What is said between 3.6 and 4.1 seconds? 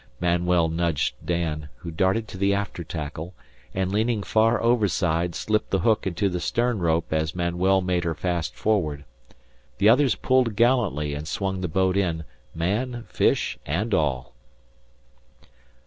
and,